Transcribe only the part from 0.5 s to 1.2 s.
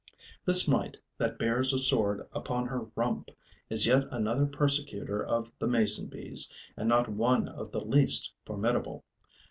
mite